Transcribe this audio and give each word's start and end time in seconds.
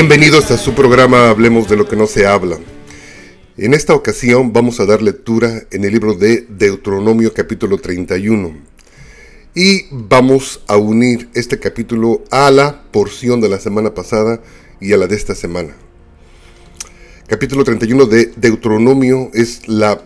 Bienvenidos 0.00 0.52
a 0.52 0.58
su 0.58 0.74
programa 0.74 1.28
Hablemos 1.28 1.68
de 1.68 1.76
lo 1.76 1.88
que 1.88 1.96
no 1.96 2.06
se 2.06 2.24
habla. 2.24 2.56
En 3.56 3.74
esta 3.74 3.96
ocasión 3.96 4.52
vamos 4.52 4.78
a 4.78 4.86
dar 4.86 5.02
lectura 5.02 5.64
en 5.72 5.84
el 5.84 5.90
libro 5.90 6.14
de 6.14 6.46
Deuteronomio 6.48 7.34
capítulo 7.34 7.78
31 7.78 8.56
y 9.56 9.86
vamos 9.90 10.62
a 10.68 10.76
unir 10.76 11.28
este 11.34 11.58
capítulo 11.58 12.22
a 12.30 12.48
la 12.52 12.84
porción 12.92 13.40
de 13.40 13.48
la 13.48 13.58
semana 13.58 13.92
pasada 13.92 14.40
y 14.80 14.92
a 14.92 14.98
la 14.98 15.08
de 15.08 15.16
esta 15.16 15.34
semana. 15.34 15.74
Capítulo 17.26 17.64
31 17.64 18.06
de 18.06 18.26
Deuteronomio 18.36 19.32
es 19.34 19.66
la 19.66 20.00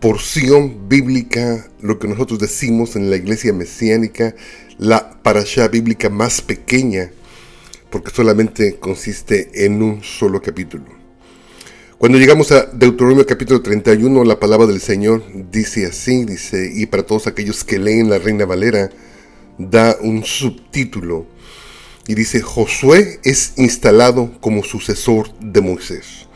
porción 0.00 0.88
bíblica, 0.88 1.70
lo 1.80 2.00
que 2.00 2.08
nosotros 2.08 2.40
decimos 2.40 2.96
en 2.96 3.08
la 3.08 3.14
iglesia 3.14 3.52
mesiánica, 3.52 4.34
la 4.78 5.22
parashá 5.22 5.68
bíblica 5.68 6.10
más 6.10 6.42
pequeña 6.42 7.12
porque 7.90 8.10
solamente 8.10 8.78
consiste 8.78 9.64
en 9.64 9.82
un 9.82 10.02
solo 10.02 10.40
capítulo. 10.40 10.84
Cuando 11.98 12.18
llegamos 12.18 12.50
a 12.52 12.64
Deuteronomio 12.66 13.26
capítulo 13.26 13.60
31, 13.60 14.24
la 14.24 14.40
palabra 14.40 14.66
del 14.66 14.80
Señor 14.80 15.22
dice 15.50 15.84
así, 15.84 16.24
dice, 16.24 16.72
y 16.74 16.86
para 16.86 17.02
todos 17.02 17.26
aquellos 17.26 17.62
que 17.62 17.78
leen 17.78 18.08
la 18.08 18.18
Reina 18.18 18.46
Valera, 18.46 18.90
da 19.58 19.98
un 20.00 20.24
subtítulo 20.24 21.26
y 22.06 22.14
dice, 22.14 22.40
Josué 22.40 23.20
es 23.22 23.52
instalado 23.58 24.32
como 24.40 24.64
sucesor 24.64 25.28
de 25.40 25.60
Moisés. 25.60 26.26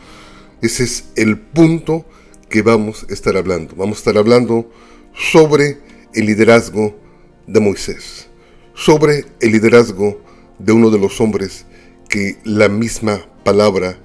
Ese 0.61 0.83
es 0.83 1.05
el 1.15 1.39
punto 1.39 2.05
que 2.47 2.61
vamos 2.61 3.05
a 3.09 3.13
estar 3.13 3.35
hablando. 3.35 3.75
Vamos 3.75 3.97
a 3.97 4.01
estar 4.01 4.17
hablando 4.17 4.69
sobre 5.13 5.79
el 6.13 6.27
liderazgo 6.27 6.95
de 7.47 7.59
Moisés, 7.59 8.27
sobre 8.75 9.25
el 9.39 9.51
liderazgo 9.51 10.21
de 10.59 10.73
uno 10.73 10.89
de 10.89 10.99
los 10.99 11.19
hombres 11.21 11.65
que 12.09 12.37
la 12.43 12.69
misma 12.69 13.25
palabra 13.43 13.97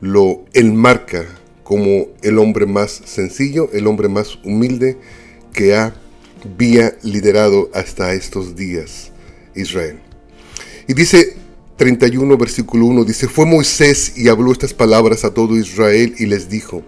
lo 0.00 0.44
enmarca 0.52 1.26
como 1.62 2.08
el 2.22 2.38
hombre 2.38 2.66
más 2.66 3.02
sencillo, 3.04 3.70
el 3.72 3.86
hombre 3.86 4.08
más 4.08 4.38
humilde 4.44 4.98
que 5.52 5.74
ha 5.74 5.94
había 6.44 6.96
liderado 7.02 7.70
hasta 7.74 8.14
estos 8.14 8.56
días 8.56 9.10
Israel. 9.54 10.00
Y 10.88 10.94
dice 10.94 11.36
31 11.76 12.36
versículo 12.36 12.86
1, 12.86 13.04
dice, 13.04 13.28
fue 13.28 13.46
Moisés 13.46 14.14
y 14.16 14.28
habló 14.28 14.52
estas 14.52 14.74
palabras 14.74 15.24
a 15.24 15.32
todo 15.32 15.56
Israel 15.56 16.14
y 16.18 16.26
les 16.26 16.48
dijo, 16.48 16.82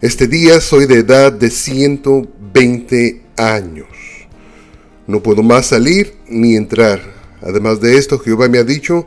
este 0.00 0.26
día 0.26 0.60
soy 0.60 0.86
de 0.86 0.96
edad 0.96 1.32
de 1.32 1.50
120 1.50 3.22
años, 3.36 3.88
no 5.06 5.22
puedo 5.22 5.42
más 5.42 5.66
salir 5.66 6.14
ni 6.28 6.56
entrar 6.56 7.13
Además 7.44 7.80
de 7.80 7.98
esto, 7.98 8.18
Jehová 8.18 8.48
me 8.48 8.58
ha 8.58 8.64
dicho, 8.64 9.06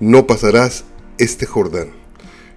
no 0.00 0.26
pasarás 0.26 0.84
este 1.18 1.46
Jordán. 1.46 1.90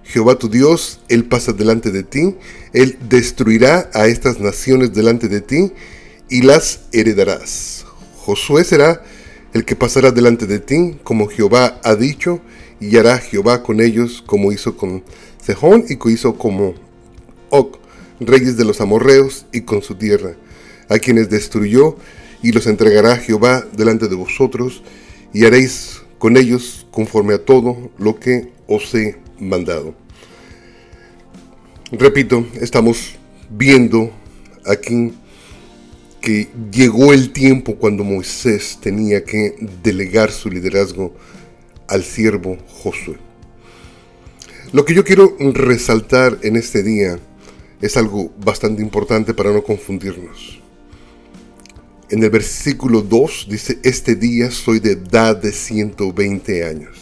Jehová 0.02 0.36
tu 0.36 0.48
Dios, 0.48 1.00
Él 1.08 1.24
pasa 1.24 1.52
delante 1.52 1.92
de 1.92 2.02
ti, 2.02 2.34
Él 2.72 2.98
destruirá 3.08 3.88
a 3.94 4.08
estas 4.08 4.40
naciones 4.40 4.92
delante 4.92 5.28
de 5.28 5.40
ti 5.40 5.72
y 6.28 6.42
las 6.42 6.80
heredarás. 6.92 7.86
Josué 8.16 8.64
será 8.64 9.04
el 9.54 9.64
que 9.64 9.76
pasará 9.76 10.10
delante 10.10 10.46
de 10.46 10.58
ti, 10.58 10.98
como 11.04 11.28
Jehová 11.28 11.80
ha 11.84 11.94
dicho, 11.94 12.40
y 12.80 12.96
hará 12.96 13.18
Jehová 13.18 13.62
con 13.62 13.80
ellos 13.80 14.24
como 14.26 14.52
hizo 14.52 14.76
con 14.76 15.04
Sejón 15.44 15.84
y 15.88 15.96
como 15.96 16.14
hizo 16.14 16.34
como 16.36 16.74
Og, 17.50 17.76
reyes 18.18 18.56
de 18.56 18.64
los 18.64 18.80
amorreos, 18.80 19.46
y 19.52 19.62
con 19.62 19.82
su 19.82 19.94
tierra, 19.94 20.34
a 20.88 20.98
quienes 20.98 21.30
destruyó, 21.30 21.96
y 22.42 22.52
los 22.52 22.66
entregará 22.66 23.16
Jehová 23.16 23.64
delante 23.76 24.08
de 24.08 24.16
vosotros, 24.16 24.82
y 25.32 25.44
haréis 25.44 26.02
con 26.18 26.36
ellos 26.36 26.86
conforme 26.90 27.34
a 27.34 27.44
todo 27.44 27.90
lo 27.98 28.18
que 28.18 28.52
os 28.66 28.94
he 28.94 29.16
mandado. 29.38 29.94
Repito, 31.92 32.46
estamos 32.60 33.16
viendo 33.48 34.12
aquí 34.64 35.12
que 36.20 36.48
llegó 36.70 37.12
el 37.12 37.32
tiempo 37.32 37.76
cuando 37.76 38.04
Moisés 38.04 38.78
tenía 38.80 39.24
que 39.24 39.56
delegar 39.82 40.30
su 40.30 40.50
liderazgo 40.50 41.14
al 41.88 42.04
siervo 42.04 42.58
Josué. 42.68 43.16
Lo 44.72 44.84
que 44.84 44.94
yo 44.94 45.04
quiero 45.04 45.36
resaltar 45.40 46.38
en 46.42 46.56
este 46.56 46.82
día 46.82 47.18
es 47.80 47.96
algo 47.96 48.30
bastante 48.44 48.82
importante 48.82 49.34
para 49.34 49.50
no 49.52 49.62
confundirnos. 49.64 50.59
En 52.10 52.24
el 52.24 52.30
versículo 52.30 53.02
2 53.02 53.46
dice, 53.48 53.78
este 53.84 54.16
día 54.16 54.50
soy 54.50 54.80
de 54.80 54.92
edad 54.92 55.36
de 55.36 55.52
120 55.52 56.64
años. 56.64 56.98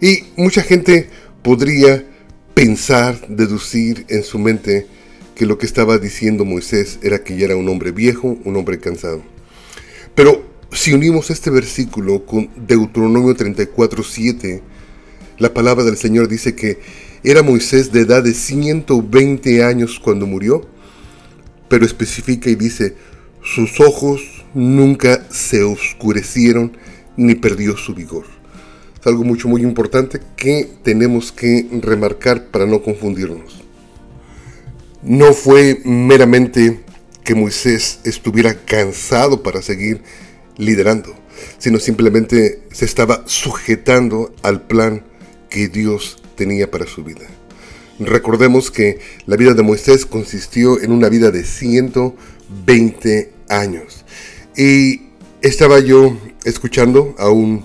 Y 0.00 0.22
mucha 0.36 0.62
gente 0.62 1.08
podría 1.42 2.04
pensar, 2.54 3.26
deducir 3.26 4.06
en 4.08 4.22
su 4.22 4.38
mente 4.38 4.86
que 5.34 5.46
lo 5.46 5.58
que 5.58 5.66
estaba 5.66 5.98
diciendo 5.98 6.44
Moisés 6.44 7.00
era 7.02 7.24
que 7.24 7.36
ya 7.36 7.46
era 7.46 7.56
un 7.56 7.68
hombre 7.68 7.90
viejo, 7.90 8.38
un 8.44 8.56
hombre 8.56 8.78
cansado. 8.78 9.20
Pero 10.14 10.44
si 10.70 10.92
unimos 10.92 11.30
este 11.30 11.50
versículo 11.50 12.24
con 12.24 12.50
Deuteronomio 12.68 13.34
34, 13.34 14.04
7, 14.04 14.62
la 15.38 15.52
palabra 15.52 15.82
del 15.82 15.96
Señor 15.96 16.28
dice 16.28 16.54
que 16.54 16.78
era 17.24 17.42
Moisés 17.42 17.90
de 17.90 18.02
edad 18.02 18.22
de 18.22 18.34
120 18.34 19.64
años 19.64 19.98
cuando 19.98 20.26
murió, 20.26 20.68
pero 21.68 21.84
especifica 21.84 22.48
y 22.48 22.54
dice, 22.54 22.94
sus 23.54 23.80
ojos 23.80 24.44
nunca 24.54 25.26
se 25.30 25.64
oscurecieron 25.64 26.76
ni 27.16 27.34
perdió 27.34 27.76
su 27.76 27.94
vigor. 27.94 28.24
Es 28.98 29.06
algo 29.06 29.24
mucho 29.24 29.48
muy 29.48 29.62
importante 29.62 30.20
que 30.36 30.68
tenemos 30.84 31.32
que 31.32 31.66
remarcar 31.82 32.46
para 32.46 32.66
no 32.66 32.80
confundirnos. 32.82 33.64
No 35.02 35.32
fue 35.32 35.80
meramente 35.84 36.80
que 37.24 37.34
Moisés 37.34 38.00
estuviera 38.04 38.54
cansado 38.54 39.42
para 39.42 39.62
seguir 39.62 40.02
liderando, 40.56 41.14
sino 41.58 41.80
simplemente 41.80 42.62
se 42.70 42.84
estaba 42.84 43.24
sujetando 43.26 44.32
al 44.42 44.62
plan 44.62 45.02
que 45.48 45.68
Dios 45.68 46.22
tenía 46.36 46.70
para 46.70 46.86
su 46.86 47.02
vida. 47.02 47.26
Recordemos 47.98 48.70
que 48.70 48.98
la 49.26 49.36
vida 49.36 49.54
de 49.54 49.62
Moisés 49.62 50.06
consistió 50.06 50.80
en 50.80 50.92
una 50.92 51.08
vida 51.08 51.30
de 51.30 51.44
120 51.44 53.39
años. 53.50 54.04
Y 54.56 55.02
estaba 55.42 55.80
yo 55.80 56.16
escuchando 56.44 57.14
a 57.18 57.30
un 57.30 57.64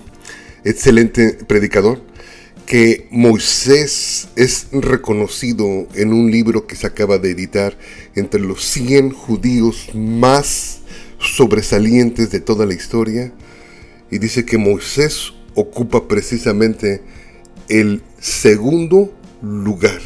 excelente 0.64 1.38
predicador 1.46 2.02
que 2.66 3.06
Moisés 3.10 4.28
es 4.34 4.66
reconocido 4.72 5.86
en 5.94 6.12
un 6.12 6.30
libro 6.32 6.66
que 6.66 6.74
se 6.74 6.88
acaba 6.88 7.18
de 7.18 7.30
editar 7.30 7.78
entre 8.16 8.40
los 8.40 8.64
100 8.64 9.12
judíos 9.12 9.90
más 9.94 10.80
sobresalientes 11.20 12.30
de 12.32 12.40
toda 12.40 12.66
la 12.66 12.74
historia. 12.74 13.32
Y 14.10 14.18
dice 14.18 14.44
que 14.44 14.58
Moisés 14.58 15.32
ocupa 15.54 16.08
precisamente 16.08 17.02
el 17.68 18.02
segundo 18.20 19.14
lugar. 19.42 20.00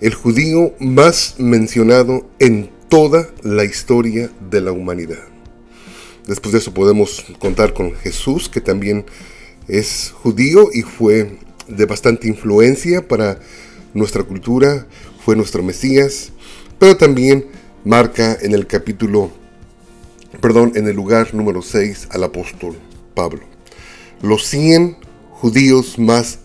El 0.00 0.14
judío 0.14 0.74
más 0.78 1.36
mencionado 1.38 2.28
en 2.38 2.70
toda 2.88 3.28
la 3.42 3.64
historia 3.64 4.30
de 4.50 4.60
la 4.60 4.72
humanidad. 4.72 5.22
Después 6.26 6.52
de 6.52 6.58
eso 6.58 6.74
podemos 6.74 7.24
contar 7.38 7.72
con 7.72 7.94
Jesús, 7.94 8.48
que 8.48 8.60
también 8.60 9.04
es 9.68 10.12
judío 10.22 10.68
y 10.72 10.82
fue 10.82 11.38
de 11.68 11.84
bastante 11.86 12.28
influencia 12.28 13.06
para 13.06 13.38
nuestra 13.94 14.22
cultura, 14.22 14.86
fue 15.24 15.36
nuestro 15.36 15.62
Mesías, 15.62 16.32
pero 16.78 16.96
también 16.96 17.46
marca 17.84 18.36
en 18.40 18.52
el 18.54 18.66
capítulo, 18.66 19.30
perdón, 20.40 20.72
en 20.74 20.86
el 20.86 20.96
lugar 20.96 21.34
número 21.34 21.62
6 21.62 22.08
al 22.10 22.24
apóstol 22.24 22.76
Pablo. 23.14 23.42
Los 24.22 24.46
100 24.46 24.96
judíos 25.30 25.98
más 25.98 26.40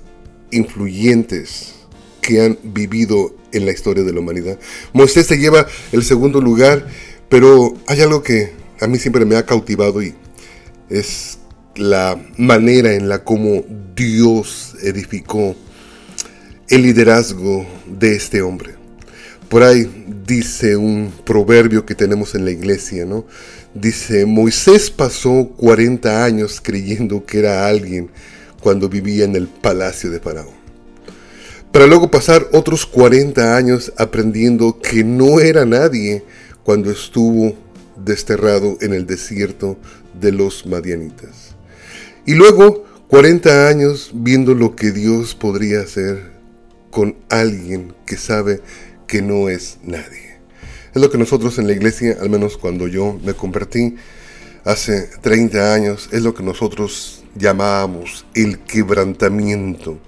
influyentes 0.52 1.81
que 2.22 2.42
han 2.42 2.58
vivido 2.64 3.36
en 3.52 3.66
la 3.66 3.72
historia 3.72 4.04
de 4.04 4.14
la 4.14 4.20
humanidad. 4.20 4.58
Moisés 4.94 5.28
se 5.28 5.38
lleva 5.38 5.68
el 5.92 6.04
segundo 6.04 6.42
lugar, 6.42 6.88
pero 7.30 7.74
hay 7.88 8.02
algo 8.02 8.24
que 8.24 8.54
a 8.80 8.88
mí 8.88 8.98
siempre 8.98 9.26
me 9.26 9.36
ha 9.36 9.46
cautivado 9.46 10.02
y 10.02 10.14
es 10.90 11.40
la 11.76 12.20
manera 12.38 12.94
en 12.94 13.10
la 13.10 13.24
como 13.24 13.64
Dios 13.96 14.76
edificó 14.82 15.56
el 16.70 16.84
liderazgo 16.84 17.66
de 17.88 18.16
este 18.16 18.42
hombre. 18.42 18.76
Por 19.50 19.64
ahí 19.64 19.90
dice 20.26 20.78
un 20.78 21.12
proverbio 21.26 21.86
que 21.86 21.96
tenemos 21.96 22.36
en 22.36 22.46
la 22.46 22.52
iglesia, 22.52 23.06
¿no? 23.06 23.26
Dice, 23.74 24.26
Moisés 24.26 24.90
pasó 24.90 25.50
40 25.58 26.24
años 26.24 26.62
creyendo 26.62 27.26
que 27.26 27.40
era 27.40 27.68
alguien 27.68 28.10
cuando 28.62 28.88
vivía 28.88 29.26
en 29.26 29.36
el 29.36 29.48
palacio 29.48 30.10
de 30.10 30.20
Faraón 30.20 30.61
para 31.72 31.88
luego 31.88 32.12
pasar 32.12 32.48
otros 32.52 32.86
40 32.86 33.56
años 33.56 33.94
aprendiendo 33.98 34.80
que 34.80 35.04
no 35.04 35.40
era 35.40 35.66
nadie 35.66 36.24
cuando 36.64 36.92
estuvo 36.92 37.56
desterrado 37.96 38.78
en 38.82 38.94
el 38.94 39.06
desierto 39.06 39.78
de 40.20 40.32
los 40.32 40.66
madianitas. 40.66 41.56
Y 42.26 42.36
luego 42.36 42.86
40 43.08 43.68
años 43.68 44.12
viendo 44.14 44.54
lo 44.54 44.76
que 44.76 44.92
Dios 44.92 45.36
podría 45.36 45.82
hacer 45.82 46.32
con 46.92 47.16
alguien 47.30 47.94
que 48.06 48.18
sabe 48.18 48.62
que 49.08 49.22
no 49.22 49.50
es 49.50 49.80
nadie. 49.84 50.40
Es 50.94 51.02
lo 51.02 51.10
que 51.10 51.18
nosotros 51.18 51.58
en 51.58 51.68
la 51.68 51.74
iglesia, 51.74 52.18
al 52.22 52.30
menos 52.30 52.58
cuando 52.58 52.88
yo 52.88 53.18
me 53.24 53.34
convertí 53.34 53.96
hace 54.66 55.10
30 55.22 55.74
años, 55.74 56.10
es 56.12 56.22
lo 56.22 56.34
que 56.34 56.44
nosotros 56.44 57.24
llamábamos 57.36 58.26
el 58.34 58.60
quebrantamiento, 58.60 60.00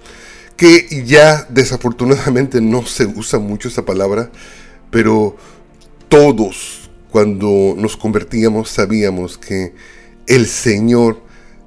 que 0.57 1.03
ya 1.05 1.47
desafortunadamente 1.49 2.61
no 2.61 2.85
se 2.85 3.05
usa 3.05 3.39
mucho 3.39 3.67
esa 3.67 3.85
palabra, 3.85 4.31
pero 4.91 5.35
todos 6.09 6.89
cuando 7.11 7.75
nos 7.77 7.97
convertíamos 7.97 8.69
sabíamos 8.69 9.37
que 9.37 9.73
el 10.27 10.47
Señor 10.47 11.21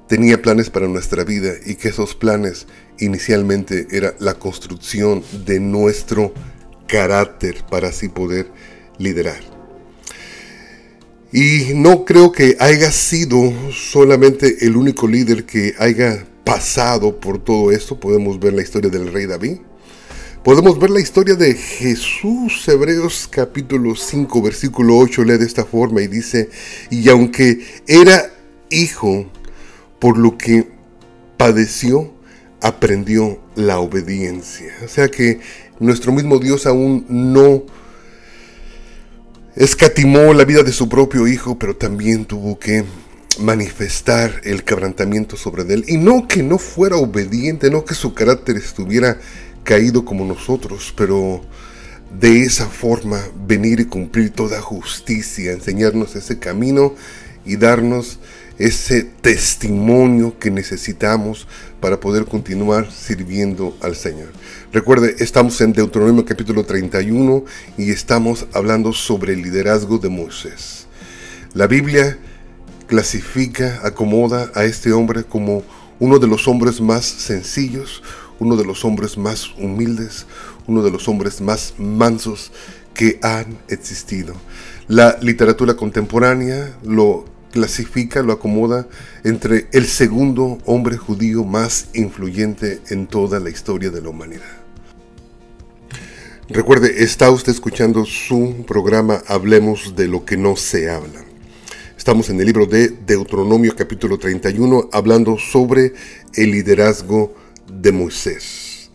tenía 0.07 0.41
planes 0.41 0.69
para 0.69 0.87
nuestra 0.87 1.23
vida 1.23 1.53
y 1.65 1.75
que 1.75 1.89
esos 1.89 2.15
planes 2.15 2.67
inicialmente 2.99 3.87
era 3.91 4.15
la 4.19 4.35
construcción 4.35 5.23
de 5.45 5.59
nuestro 5.59 6.33
carácter 6.87 7.63
para 7.69 7.89
así 7.89 8.09
poder 8.09 8.51
liderar. 8.97 9.39
Y 11.31 11.73
no 11.75 12.05
creo 12.05 12.31
que 12.31 12.55
haya 12.59 12.91
sido 12.91 13.53
solamente 13.71 14.65
el 14.65 14.77
único 14.77 15.07
líder 15.07 15.45
que 15.45 15.75
haya 15.77 16.25
pasado 16.47 17.19
por 17.19 17.43
todo 17.43 17.71
esto. 17.71 17.99
Podemos 17.99 18.39
ver 18.39 18.53
la 18.53 18.61
historia 18.61 18.89
del 18.89 19.11
rey 19.11 19.25
David. 19.25 19.57
Podemos 20.45 20.79
ver 20.79 20.89
la 20.89 21.01
historia 21.01 21.35
de 21.35 21.53
Jesús, 21.53 22.65
Hebreos 22.69 23.27
capítulo 23.29 23.97
5, 23.97 24.41
versículo 24.41 24.97
8, 24.97 25.25
lee 25.25 25.37
de 25.37 25.45
esta 25.45 25.65
forma 25.65 26.01
y 26.01 26.07
dice, 26.07 26.49
y 26.89 27.09
aunque 27.09 27.59
era 27.85 28.31
hijo, 28.69 29.29
por 29.99 30.17
lo 30.17 30.37
que 30.37 30.69
padeció, 31.35 32.13
aprendió 32.61 33.41
la 33.55 33.79
obediencia. 33.79 34.73
O 34.85 34.87
sea 34.87 35.09
que 35.09 35.41
nuestro 35.81 36.13
mismo 36.13 36.39
Dios 36.39 36.65
aún 36.65 37.05
no 37.09 37.65
escatimó 39.57 40.33
la 40.33 40.45
vida 40.45 40.63
de 40.63 40.71
su 40.71 40.87
propio 40.87 41.27
hijo, 41.27 41.59
pero 41.59 41.75
también 41.75 42.23
tuvo 42.23 42.57
que 42.57 42.85
manifestar 43.39 44.41
el 44.43 44.63
quebrantamiento 44.63 45.37
sobre 45.37 45.63
él. 45.73 45.85
Y 45.87 45.97
no 45.97 46.27
que 46.27 46.43
no 46.43 46.57
fuera 46.57 46.97
obediente, 46.97 47.69
no 47.69 47.85
que 47.85 47.95
su 47.95 48.13
carácter 48.13 48.57
estuviera 48.57 49.19
caído 49.63 50.05
como 50.05 50.25
nosotros, 50.25 50.93
pero 50.95 51.41
de 52.19 52.41
esa 52.41 52.67
forma 52.67 53.21
venir 53.45 53.79
y 53.81 53.85
cumplir 53.85 54.31
toda 54.31 54.61
justicia, 54.61 55.51
enseñarnos 55.51 56.15
ese 56.15 56.39
camino 56.39 56.95
y 57.45 57.57
darnos 57.57 58.19
ese 58.57 59.03
testimonio 59.03 60.39
que 60.39 60.49
necesitamos 60.49 61.47
para 61.79 61.99
poder 61.99 62.25
continuar 62.25 62.91
sirviendo 62.91 63.77
al 63.81 63.95
Señor. 63.95 64.29
Recuerde, 64.73 65.15
estamos 65.19 65.61
en 65.61 65.73
Deuteronomio 65.73 66.25
capítulo 66.25 66.63
31 66.65 67.45
y 67.77 67.91
estamos 67.91 68.47
hablando 68.53 68.93
sobre 68.93 69.33
el 69.33 69.43
liderazgo 69.43 69.99
de 69.99 70.09
Moisés. 70.09 70.87
La 71.53 71.67
Biblia 71.67 72.17
clasifica, 72.87 73.81
acomoda 73.83 74.51
a 74.55 74.63
este 74.63 74.93
hombre 74.93 75.23
como 75.23 75.63
uno 75.99 76.19
de 76.19 76.27
los 76.27 76.47
hombres 76.47 76.81
más 76.81 77.05
sencillos, 77.05 78.01
uno 78.39 78.55
de 78.55 78.65
los 78.65 78.85
hombres 78.85 79.17
más 79.17 79.53
humildes, 79.57 80.25
uno 80.67 80.83
de 80.83 80.91
los 80.91 81.07
hombres 81.07 81.41
más 81.41 81.73
mansos 81.77 82.51
que 82.93 83.19
han 83.21 83.57
existido. 83.67 84.33
La 84.87 85.17
literatura 85.21 85.75
contemporánea 85.75 86.77
lo 86.83 87.25
clasifica, 87.51 88.21
lo 88.21 88.33
acomoda 88.33 88.87
entre 89.23 89.67
el 89.71 89.85
segundo 89.85 90.59
hombre 90.65 90.97
judío 90.97 91.43
más 91.43 91.87
influyente 91.93 92.81
en 92.89 93.07
toda 93.07 93.39
la 93.39 93.49
historia 93.49 93.89
de 93.89 94.01
la 94.01 94.09
humanidad. 94.09 94.57
Recuerde, 96.49 97.03
está 97.03 97.29
usted 97.29 97.51
escuchando 97.51 98.05
su 98.05 98.63
programa 98.65 99.21
Hablemos 99.27 99.95
de 99.97 100.07
lo 100.07 100.23
que 100.23 100.37
no 100.37 100.55
se 100.55 100.89
habla. 100.89 101.26
Estamos 102.07 102.29
en 102.29 102.39
el 102.39 102.45
libro 102.45 102.65
de 102.65 102.87
Deuteronomio 102.87 103.75
capítulo 103.75 104.17
31 104.17 104.91
hablando 104.93 105.37
sobre 105.37 105.91
el 106.35 106.51
liderazgo 106.51 107.35
de 107.69 107.91
Moisés. 107.91 108.91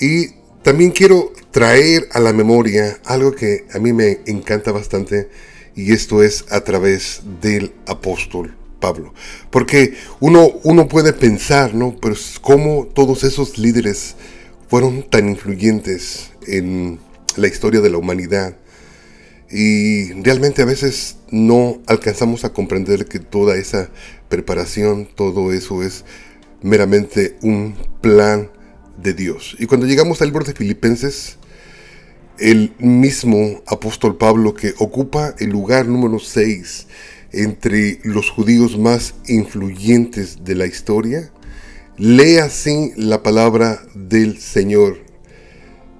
Y 0.00 0.28
también 0.62 0.92
quiero 0.92 1.34
traer 1.50 2.08
a 2.10 2.20
la 2.20 2.32
memoria 2.32 3.00
algo 3.04 3.32
que 3.32 3.66
a 3.74 3.78
mí 3.78 3.92
me 3.92 4.20
encanta 4.24 4.72
bastante 4.72 5.28
y 5.76 5.92
esto 5.92 6.22
es 6.22 6.46
a 6.48 6.62
través 6.62 7.20
del 7.42 7.74
apóstol 7.86 8.56
Pablo. 8.80 9.12
Porque 9.50 9.92
uno, 10.18 10.48
uno 10.62 10.88
puede 10.88 11.12
pensar, 11.12 11.74
¿no? 11.74 11.96
Pues 11.96 12.38
cómo 12.40 12.86
todos 12.86 13.24
esos 13.24 13.58
líderes 13.58 14.16
fueron 14.70 15.02
tan 15.02 15.28
influyentes 15.28 16.30
en 16.46 16.98
la 17.36 17.46
historia 17.46 17.82
de 17.82 17.90
la 17.90 17.98
humanidad. 17.98 18.56
Y 19.50 20.12
realmente 20.22 20.62
a 20.62 20.66
veces 20.66 21.16
no 21.30 21.80
alcanzamos 21.86 22.44
a 22.44 22.52
comprender 22.52 23.06
que 23.06 23.18
toda 23.18 23.56
esa 23.56 23.90
preparación, 24.28 25.08
todo 25.14 25.52
eso 25.52 25.82
es 25.82 26.04
meramente 26.62 27.36
un 27.42 27.74
plan 28.02 28.50
de 29.02 29.14
Dios. 29.14 29.56
Y 29.58 29.66
cuando 29.66 29.86
llegamos 29.86 30.20
al 30.20 30.28
libro 30.28 30.44
de 30.44 30.52
Filipenses, 30.52 31.38
el 32.38 32.72
mismo 32.78 33.62
apóstol 33.66 34.16
Pablo 34.16 34.54
que 34.54 34.74
ocupa 34.78 35.34
el 35.38 35.50
lugar 35.50 35.86
número 35.86 36.18
6 36.18 36.86
entre 37.32 38.00
los 38.04 38.30
judíos 38.30 38.78
más 38.78 39.14
influyentes 39.26 40.44
de 40.44 40.54
la 40.54 40.66
historia, 40.66 41.30
lee 41.96 42.36
así 42.36 42.92
la 42.96 43.22
palabra 43.22 43.82
del 43.94 44.38
Señor. 44.38 44.98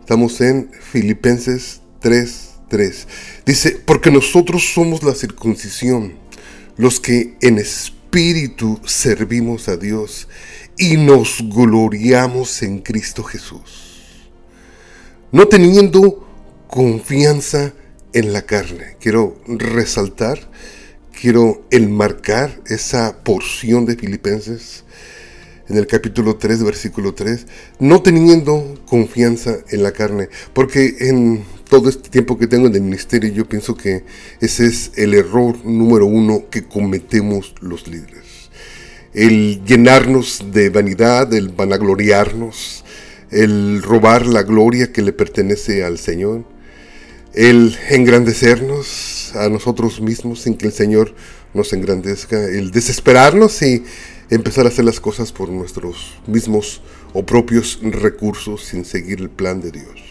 Estamos 0.00 0.40
en 0.40 0.70
Filipenses 0.80 1.80
3:3. 2.68 3.06
Dice, 3.44 3.80
porque 3.84 4.10
nosotros 4.10 4.72
somos 4.75 5.02
la 5.02 5.14
circuncisión, 5.14 6.14
los 6.76 7.00
que 7.00 7.34
en 7.40 7.58
espíritu 7.58 8.80
servimos 8.84 9.68
a 9.68 9.76
Dios 9.76 10.28
y 10.76 10.96
nos 10.96 11.42
gloriamos 11.42 12.62
en 12.62 12.78
Cristo 12.78 13.22
Jesús. 13.25 14.20
No 15.32 15.48
teniendo 15.48 16.26
confianza 16.68 17.75
en 18.12 18.32
la 18.32 18.42
carne. 18.42 18.96
Quiero 19.00 19.40
resaltar, 19.46 20.38
quiero 21.20 21.66
enmarcar 21.70 22.60
esa 22.66 23.22
porción 23.25 23.84
de 23.87 23.96
Filipenses 23.96 24.84
en 25.68 25.76
el 25.76 25.87
capítulo 25.87 26.37
3, 26.37 26.62
versículo 26.62 27.14
3, 27.14 27.46
no 27.78 28.00
teniendo 28.02 28.82
confianza 28.87 29.58
en 29.70 29.82
la 29.82 29.92
carne, 29.92 30.28
porque 30.54 30.96
en 31.00 31.44
todo 31.68 31.88
este 31.88 32.08
tiempo 32.08 32.38
que 32.38 32.46
tengo 32.46 32.66
en 32.66 32.75
el 32.75 32.82
ministerio 32.82 33.30
yo 33.32 33.48
pienso 33.48 33.76
que 33.76 34.04
ese 34.40 34.66
es 34.66 34.92
el 34.96 35.14
error 35.14 35.64
número 35.64 36.06
uno 36.06 36.44
que 36.50 36.64
cometemos 36.64 37.54
los 37.60 37.87
líderes. 37.87 38.50
El 39.14 39.64
llenarnos 39.64 40.44
de 40.52 40.70
vanidad, 40.70 41.32
el 41.32 41.48
vanagloriarnos, 41.48 42.84
el 43.30 43.82
robar 43.82 44.26
la 44.26 44.42
gloria 44.42 44.92
que 44.92 45.02
le 45.02 45.12
pertenece 45.12 45.84
al 45.84 45.98
Señor 45.98 46.44
el 47.34 47.76
engrandecernos 47.90 49.32
a 49.37 49.48
nosotros 49.48 50.00
mismos 50.00 50.40
sin 50.40 50.56
que 50.56 50.66
el 50.66 50.72
Señor 50.72 51.14
nos 51.54 51.72
engrandezca, 51.72 52.42
el 52.44 52.70
desesperarnos 52.70 53.62
y 53.62 53.84
empezar 54.30 54.66
a 54.66 54.70
hacer 54.70 54.84
las 54.84 55.00
cosas 55.00 55.32
por 55.32 55.48
nuestros 55.48 56.18
mismos 56.26 56.82
o 57.12 57.25
propios 57.25 57.78
recursos 57.82 58.64
sin 58.64 58.84
seguir 58.84 59.20
el 59.20 59.30
plan 59.30 59.60
de 59.60 59.70
Dios. 59.70 60.07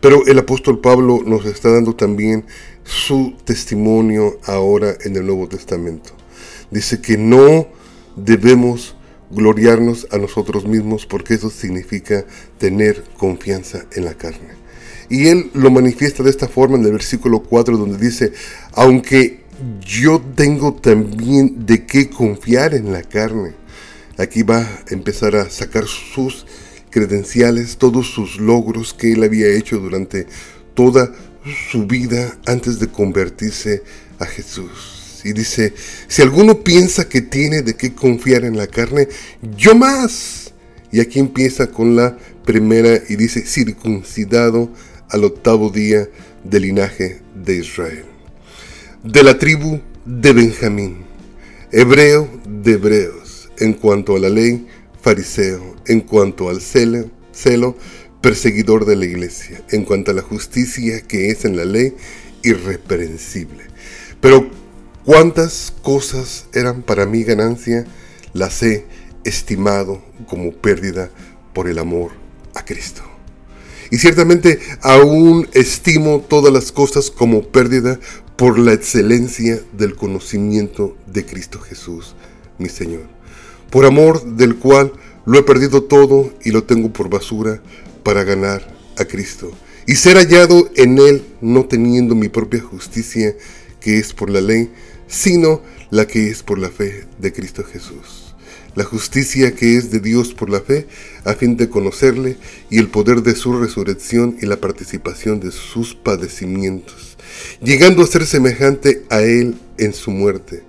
Pero 0.00 0.26
el 0.26 0.38
apóstol 0.38 0.80
Pablo 0.80 1.22
nos 1.24 1.44
está 1.44 1.70
dando 1.70 1.94
también 1.94 2.44
su 2.84 3.34
testimonio 3.44 4.38
ahora 4.44 4.94
en 5.04 5.16
el 5.16 5.26
Nuevo 5.26 5.48
Testamento. 5.48 6.10
Dice 6.70 7.00
que 7.00 7.16
no 7.16 7.66
debemos 8.16 8.96
gloriarnos 9.30 10.06
a 10.10 10.18
nosotros 10.18 10.66
mismos 10.66 11.04
porque 11.04 11.34
eso 11.34 11.50
significa 11.50 12.24
tener 12.58 13.04
confianza 13.16 13.86
en 13.92 14.04
la 14.04 14.14
carne. 14.14 14.56
Y 15.10 15.28
él 15.28 15.50
lo 15.54 15.70
manifiesta 15.70 16.22
de 16.22 16.30
esta 16.30 16.48
forma 16.48 16.76
en 16.76 16.84
el 16.84 16.92
versículo 16.92 17.42
4 17.42 17.76
donde 17.76 17.98
dice, 17.98 18.32
aunque 18.72 19.42
yo 19.80 20.20
tengo 20.34 20.74
también 20.74 21.66
de 21.66 21.86
qué 21.86 22.08
confiar 22.08 22.74
en 22.74 22.92
la 22.92 23.02
carne. 23.02 23.52
Aquí 24.16 24.42
va 24.42 24.60
a 24.60 24.80
empezar 24.90 25.36
a 25.36 25.48
sacar 25.50 25.86
sus 25.86 26.46
credenciales, 26.90 27.76
todos 27.76 28.08
sus 28.08 28.38
logros 28.38 28.94
que 28.94 29.12
él 29.12 29.22
había 29.22 29.48
hecho 29.48 29.78
durante 29.78 30.26
toda 30.74 31.12
su 31.70 31.86
vida 31.86 32.38
antes 32.46 32.78
de 32.78 32.88
convertirse 32.88 33.82
a 34.18 34.26
Jesús. 34.26 35.22
Y 35.24 35.32
dice, 35.32 35.74
si 36.06 36.22
alguno 36.22 36.62
piensa 36.62 37.08
que 37.08 37.20
tiene 37.20 37.62
de 37.62 37.74
qué 37.74 37.94
confiar 37.94 38.44
en 38.44 38.56
la 38.56 38.66
carne, 38.66 39.08
yo 39.56 39.74
más. 39.74 40.52
Y 40.90 41.00
aquí 41.00 41.18
empieza 41.18 41.70
con 41.70 41.96
la 41.96 42.16
primera 42.44 43.02
y 43.08 43.16
dice, 43.16 43.42
circuncidado 43.42 44.70
al 45.10 45.24
octavo 45.24 45.70
día 45.70 46.08
del 46.44 46.62
linaje 46.62 47.20
de 47.34 47.56
Israel. 47.56 48.04
De 49.02 49.22
la 49.22 49.38
tribu 49.38 49.80
de 50.04 50.32
Benjamín, 50.32 51.04
hebreo 51.72 52.30
de 52.46 52.72
hebreos, 52.72 53.50
en 53.58 53.74
cuanto 53.74 54.16
a 54.16 54.20
la 54.20 54.28
ley, 54.28 54.66
en 55.86 56.00
cuanto 56.02 56.50
al 56.50 56.60
celo, 56.60 57.10
celo, 57.32 57.76
perseguidor 58.20 58.84
de 58.84 58.96
la 58.96 59.06
iglesia, 59.06 59.62
en 59.70 59.84
cuanto 59.84 60.10
a 60.10 60.14
la 60.14 60.22
justicia 60.22 61.00
que 61.00 61.30
es 61.30 61.44
en 61.46 61.56
la 61.56 61.64
ley, 61.64 61.94
irreprensible. 62.42 63.64
Pero 64.20 64.50
cuántas 65.04 65.72
cosas 65.82 66.46
eran 66.52 66.82
para 66.82 67.06
mí 67.06 67.22
ganancia, 67.22 67.86
las 68.34 68.62
he 68.62 68.84
estimado 69.24 70.02
como 70.26 70.52
pérdida 70.52 71.10
por 71.54 71.68
el 71.68 71.78
amor 71.78 72.10
a 72.54 72.64
Cristo. 72.64 73.02
Y 73.90 73.96
ciertamente 73.96 74.58
aún 74.82 75.48
estimo 75.54 76.20
todas 76.20 76.52
las 76.52 76.70
cosas 76.70 77.10
como 77.10 77.42
pérdida 77.42 77.98
por 78.36 78.58
la 78.58 78.74
excelencia 78.74 79.58
del 79.72 79.96
conocimiento 79.96 80.98
de 81.06 81.24
Cristo 81.24 81.58
Jesús, 81.60 82.14
mi 82.58 82.68
Señor, 82.68 83.17
por 83.70 83.84
amor 83.84 84.24
del 84.24 84.56
cual 84.56 84.92
lo 85.26 85.38
he 85.38 85.42
perdido 85.42 85.82
todo 85.82 86.32
y 86.42 86.50
lo 86.50 86.64
tengo 86.64 86.92
por 86.92 87.10
basura 87.10 87.62
para 88.02 88.24
ganar 88.24 88.66
a 88.96 89.04
Cristo 89.04 89.52
y 89.86 89.96
ser 89.96 90.16
hallado 90.16 90.70
en 90.76 90.98
Él 90.98 91.24
no 91.40 91.64
teniendo 91.64 92.14
mi 92.14 92.28
propia 92.28 92.60
justicia 92.60 93.34
que 93.80 93.98
es 93.98 94.12
por 94.12 94.28
la 94.28 94.40
ley, 94.42 94.70
sino 95.06 95.62
la 95.90 96.06
que 96.06 96.28
es 96.28 96.42
por 96.42 96.58
la 96.58 96.68
fe 96.68 97.06
de 97.18 97.32
Cristo 97.32 97.64
Jesús. 97.64 98.34
La 98.74 98.84
justicia 98.84 99.54
que 99.54 99.76
es 99.76 99.90
de 99.90 100.00
Dios 100.00 100.34
por 100.34 100.50
la 100.50 100.60
fe, 100.60 100.86
a 101.24 101.32
fin 101.34 101.56
de 101.56 101.70
conocerle 101.70 102.36
y 102.68 102.78
el 102.78 102.88
poder 102.88 103.22
de 103.22 103.34
su 103.34 103.58
resurrección 103.58 104.36
y 104.42 104.46
la 104.46 104.58
participación 104.58 105.40
de 105.40 105.50
sus 105.50 105.94
padecimientos, 105.94 107.16
llegando 107.62 108.02
a 108.02 108.06
ser 108.06 108.26
semejante 108.26 109.04
a 109.08 109.20
Él 109.22 109.56
en 109.78 109.94
su 109.94 110.10
muerte, 110.10 110.62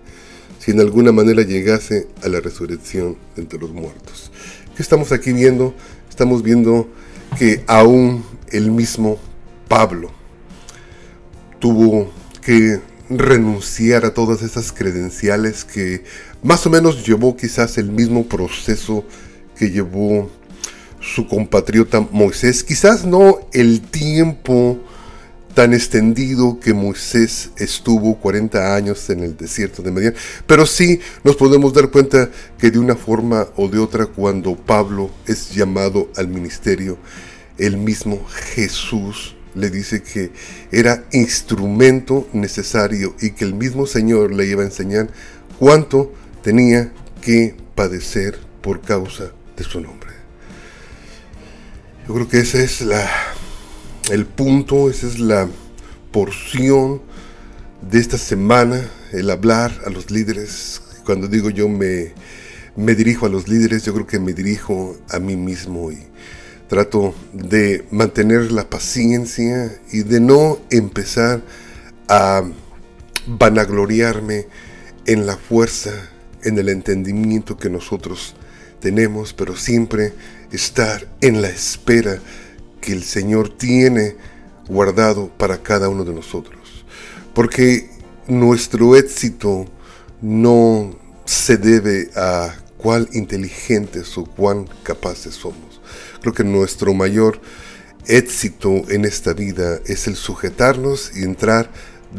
en 0.71 0.79
alguna 0.79 1.11
manera 1.11 1.43
llegase 1.43 2.07
a 2.23 2.27
la 2.27 2.39
resurrección 2.39 3.17
entre 3.37 3.59
los 3.59 3.71
muertos. 3.71 4.31
¿Qué 4.75 4.81
estamos 4.81 5.11
aquí 5.11 5.33
viendo? 5.33 5.73
Estamos 6.09 6.43
viendo 6.43 6.89
que 7.37 7.63
aún 7.67 8.23
el 8.51 8.71
mismo 8.71 9.19
Pablo 9.67 10.11
tuvo 11.59 12.11
que 12.41 12.79
renunciar 13.09 14.05
a 14.05 14.13
todas 14.13 14.41
esas 14.41 14.71
credenciales 14.71 15.65
que 15.65 16.03
más 16.43 16.65
o 16.65 16.69
menos 16.69 17.05
llevó 17.05 17.35
quizás 17.35 17.77
el 17.77 17.89
mismo 17.89 18.25
proceso 18.27 19.03
que 19.57 19.71
llevó 19.71 20.29
su 21.01 21.27
compatriota 21.27 22.01
Moisés, 22.11 22.63
quizás 22.63 23.05
no 23.05 23.39
el 23.53 23.81
tiempo 23.81 24.79
tan 25.53 25.73
extendido 25.73 26.59
que 26.59 26.73
Moisés 26.73 27.51
estuvo 27.57 28.19
40 28.19 28.75
años 28.75 29.09
en 29.09 29.23
el 29.23 29.35
desierto 29.35 29.81
de 29.81 29.91
Median, 29.91 30.15
pero 30.47 30.65
sí 30.65 30.99
nos 31.23 31.35
podemos 31.35 31.73
dar 31.73 31.89
cuenta 31.89 32.29
que 32.57 32.71
de 32.71 32.79
una 32.79 32.95
forma 32.95 33.47
o 33.55 33.67
de 33.67 33.79
otra 33.79 34.05
cuando 34.05 34.55
Pablo 34.55 35.09
es 35.25 35.53
llamado 35.53 36.09
al 36.15 36.27
ministerio, 36.27 36.97
el 37.57 37.77
mismo 37.77 38.25
Jesús 38.53 39.35
le 39.55 39.69
dice 39.69 40.01
que 40.01 40.31
era 40.71 41.03
instrumento 41.11 42.27
necesario 42.33 43.15
y 43.19 43.31
que 43.31 43.45
el 43.45 43.53
mismo 43.53 43.85
Señor 43.85 44.33
le 44.33 44.45
iba 44.45 44.61
a 44.61 44.65
enseñar 44.65 45.09
cuánto 45.57 46.13
tenía 46.41 46.91
que 47.21 47.55
padecer 47.75 48.39
por 48.61 48.81
causa 48.81 49.31
de 49.57 49.63
su 49.63 49.81
nombre. 49.81 50.09
Yo 52.07 52.13
creo 52.13 52.29
que 52.29 52.39
ese 52.39 52.63
es 52.63 52.81
la, 52.81 53.09
el 54.09 54.25
punto, 54.25 54.89
esa 54.89 55.07
es 55.07 55.19
la 55.19 55.47
porción 56.11 57.01
de 57.81 57.99
esta 57.99 58.17
semana, 58.17 58.89
el 59.11 59.29
hablar 59.29 59.71
a 59.85 59.89
los 59.89 60.11
líderes. 60.11 60.81
Cuando 61.05 61.27
digo 61.27 61.49
yo 61.49 61.69
me, 61.69 62.13
me 62.75 62.95
dirijo 62.95 63.25
a 63.25 63.29
los 63.29 63.47
líderes, 63.47 63.83
yo 63.83 63.93
creo 63.93 64.07
que 64.07 64.19
me 64.19 64.33
dirijo 64.33 64.97
a 65.09 65.19
mí 65.19 65.35
mismo 65.35 65.91
y 65.91 65.99
trato 66.67 67.13
de 67.33 67.85
mantener 67.91 68.51
la 68.51 68.69
paciencia 68.69 69.79
y 69.91 70.03
de 70.03 70.19
no 70.19 70.59
empezar 70.69 71.41
a 72.07 72.43
vanagloriarme 73.27 74.47
en 75.05 75.25
la 75.25 75.37
fuerza 75.37 75.91
en 76.43 76.57
el 76.57 76.69
entendimiento 76.69 77.57
que 77.57 77.69
nosotros 77.69 78.35
tenemos, 78.79 79.33
pero 79.33 79.55
siempre 79.55 80.13
estar 80.51 81.07
en 81.21 81.41
la 81.41 81.49
espera 81.49 82.19
el 82.91 83.03
Señor 83.03 83.49
tiene 83.49 84.15
guardado 84.67 85.29
para 85.37 85.61
cada 85.61 85.89
uno 85.89 86.05
de 86.05 86.13
nosotros. 86.13 86.85
Porque 87.33 87.89
nuestro 88.27 88.95
éxito 88.95 89.65
no 90.21 90.97
se 91.25 91.57
debe 91.57 92.09
a 92.15 92.55
cuán 92.77 93.07
inteligentes 93.13 94.17
o 94.17 94.25
cuán 94.25 94.67
capaces 94.83 95.35
somos. 95.35 95.81
Creo 96.21 96.33
que 96.33 96.43
nuestro 96.43 96.93
mayor 96.93 97.39
éxito 98.07 98.89
en 98.89 99.05
esta 99.05 99.33
vida 99.33 99.79
es 99.85 100.07
el 100.07 100.15
sujetarnos 100.15 101.11
y 101.15 101.23
entrar 101.23 101.69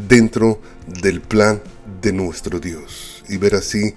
dentro 0.07 0.61
del 1.01 1.21
plan 1.21 1.61
de 2.01 2.13
nuestro 2.13 2.59
Dios 2.59 3.23
y 3.27 3.37
ver 3.37 3.55
así 3.55 3.93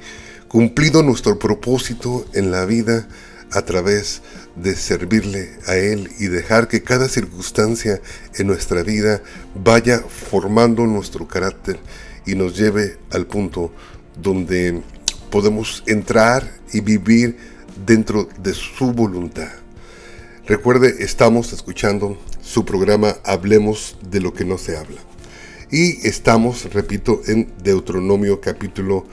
cumplido 0.49 1.03
nuestro 1.03 1.39
propósito 1.39 2.27
en 2.33 2.51
la 2.51 2.65
vida 2.65 3.09
a 3.53 3.63
través 3.63 4.23
de 4.23 4.44
servirle 4.77 5.51
a 5.67 5.77
Él 5.77 6.11
y 6.19 6.27
dejar 6.27 6.69
que 6.69 6.83
cada 6.83 7.09
circunstancia 7.09 8.01
en 8.37 8.47
nuestra 8.47 8.83
vida 8.83 9.23
vaya 9.55 10.01
formando 10.01 10.87
nuestro 10.87 11.27
carácter 11.27 11.79
y 12.27 12.35
nos 12.35 12.57
lleve 12.57 12.99
al 13.11 13.27
punto 13.27 13.73
donde 14.21 14.83
podemos 15.31 15.83
entrar 15.87 16.49
y 16.73 16.81
vivir 16.81 17.37
dentro 17.85 18.29
de 18.39 18.55
su 18.55 18.93
voluntad. 18.93 19.51
Recuerde, 20.47 20.97
estamos 21.01 21.53
escuchando 21.53 22.19
su 22.43 22.65
programa 22.65 23.17
Hablemos 23.25 23.97
de 24.11 24.21
lo 24.21 24.33
que 24.35 24.45
no 24.45 24.59
se 24.59 24.77
habla. 24.77 25.01
Y 25.71 26.07
estamos, 26.07 26.73
repito, 26.73 27.23
en 27.27 27.53
Deuteronomio 27.63 28.41
capítulo 28.41 29.07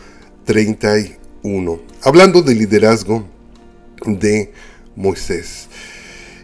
31, 0.46 1.80
hablando 2.04 2.42
del 2.42 2.60
liderazgo 2.60 3.26
de 4.06 4.52
Moisés. 4.96 5.68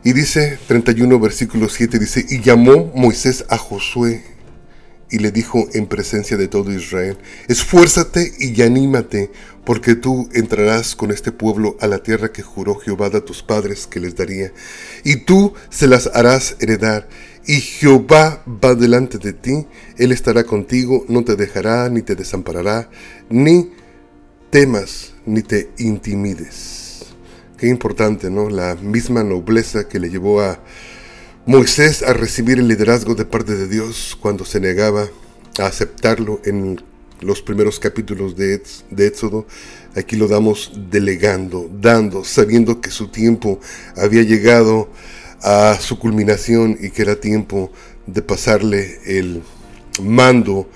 Y 0.03 0.13
dice 0.13 0.57
31 0.67 1.19
versículo 1.19 1.69
7, 1.69 1.99
dice, 1.99 2.25
y 2.29 2.41
llamó 2.41 2.91
Moisés 2.95 3.45
a 3.49 3.57
Josué 3.57 4.23
y 5.09 5.19
le 5.19 5.31
dijo 5.31 5.67
en 5.73 5.87
presencia 5.87 6.37
de 6.37 6.47
todo 6.47 6.71
Israel, 6.71 7.17
esfuérzate 7.47 8.33
y 8.39 8.61
anímate, 8.61 9.31
porque 9.63 9.95
tú 9.95 10.29
entrarás 10.33 10.95
con 10.95 11.11
este 11.11 11.31
pueblo 11.31 11.77
a 11.79 11.87
la 11.87 11.99
tierra 11.99 12.31
que 12.31 12.41
juró 12.41 12.75
Jehová 12.75 13.07
a 13.07 13.21
tus 13.21 13.43
padres 13.43 13.87
que 13.87 13.99
les 13.99 14.15
daría, 14.15 14.51
y 15.03 15.17
tú 15.17 15.53
se 15.69 15.87
las 15.87 16.09
harás 16.13 16.55
heredar, 16.59 17.07
y 17.45 17.61
Jehová 17.61 18.43
va 18.47 18.75
delante 18.75 19.17
de 19.17 19.33
ti, 19.33 19.65
Él 19.97 20.11
estará 20.11 20.43
contigo, 20.43 21.05
no 21.07 21.23
te 21.23 21.35
dejará 21.35 21.89
ni 21.89 22.01
te 22.01 22.15
desamparará, 22.15 22.89
ni 23.29 23.71
temas 24.49 25.13
ni 25.25 25.41
te 25.41 25.69
intimides. 25.77 26.86
Qué 27.57 27.67
importante, 27.67 28.29
¿no? 28.29 28.49
La 28.49 28.75
misma 28.75 29.23
nobleza 29.23 29.87
que 29.87 29.99
le 29.99 30.11
llevó 30.11 30.41
a 30.41 30.59
Moisés 31.47 32.03
a 32.03 32.13
recibir 32.13 32.59
el 32.59 32.67
liderazgo 32.67 33.15
de 33.15 33.25
parte 33.25 33.55
de 33.55 33.67
Dios 33.67 34.15
cuando 34.19 34.45
se 34.45 34.59
negaba 34.59 35.07
a 35.57 35.65
aceptarlo 35.65 36.39
en 36.45 36.79
los 37.19 37.41
primeros 37.41 37.79
capítulos 37.79 38.35
de, 38.35 38.61
de 38.91 39.07
Éxodo. 39.07 39.47
Aquí 39.95 40.15
lo 40.15 40.27
damos 40.27 40.71
delegando, 40.91 41.67
dando, 41.81 42.23
sabiendo 42.23 42.79
que 42.79 42.91
su 42.91 43.07
tiempo 43.07 43.59
había 43.95 44.21
llegado 44.21 44.91
a 45.41 45.79
su 45.79 45.97
culminación 45.97 46.77
y 46.79 46.91
que 46.91 47.01
era 47.01 47.19
tiempo 47.19 47.71
de 48.05 48.21
pasarle 48.21 48.99
el 49.05 49.41
mando 49.99 50.69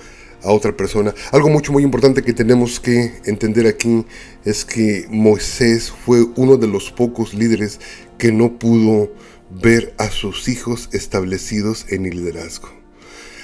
a 0.43 0.51
otra 0.51 0.75
persona. 0.75 1.13
Algo 1.31 1.49
mucho 1.49 1.71
muy 1.71 1.83
importante 1.83 2.23
que 2.23 2.33
tenemos 2.33 2.79
que 2.79 3.19
entender 3.25 3.67
aquí 3.67 4.05
es 4.43 4.65
que 4.65 5.05
Moisés 5.09 5.91
fue 5.91 6.25
uno 6.35 6.57
de 6.57 6.67
los 6.67 6.91
pocos 6.91 7.33
líderes 7.33 7.79
que 8.17 8.31
no 8.31 8.57
pudo 8.57 9.11
ver 9.49 9.93
a 9.97 10.09
sus 10.09 10.47
hijos 10.47 10.89
establecidos 10.91 11.85
en 11.89 12.05
el 12.05 12.17
liderazgo. 12.17 12.69